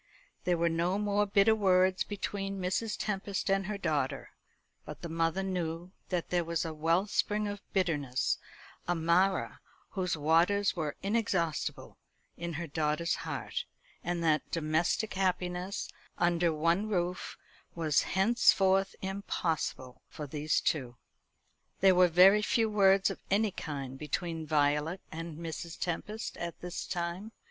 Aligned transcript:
There 0.45 0.57
were 0.57 0.67
no 0.67 0.97
more 0.97 1.27
bitter 1.27 1.53
words 1.53 2.03
between 2.03 2.59
Mrs. 2.59 2.95
Tempest 2.97 3.51
and 3.51 3.67
her 3.67 3.77
daughter, 3.77 4.31
but 4.83 5.03
the 5.03 5.09
mother 5.09 5.43
knew 5.43 5.91
that 6.09 6.31
there 6.31 6.43
was 6.43 6.65
a 6.65 6.73
wellspring 6.73 7.47
of 7.47 7.61
bitterness 7.71 8.39
a 8.87 8.95
Marah 8.95 9.59
whose 9.91 10.17
waters 10.17 10.75
were 10.75 10.95
inexhaustible 11.03 11.99
in 12.35 12.53
her 12.53 12.65
daughter's 12.65 13.13
heart; 13.13 13.65
and 14.03 14.23
that 14.23 14.49
domestic 14.49 15.13
happiness, 15.13 15.87
under 16.17 16.51
one 16.51 16.89
roof, 16.89 17.37
was 17.75 18.01
henceforth 18.01 18.95
impossible 19.03 20.01
for 20.09 20.25
these 20.25 20.61
two. 20.61 20.95
There 21.79 21.93
were 21.93 22.07
very 22.07 22.41
few 22.41 22.71
words 22.71 23.11
of 23.11 23.19
any 23.29 23.51
kind 23.51 23.99
between 23.99 24.47
Violet 24.47 25.01
and 25.11 25.37
Mrs. 25.37 25.77
Tempest 25.79 26.37
at 26.37 26.59
this 26.59 26.87
time. 26.87 27.33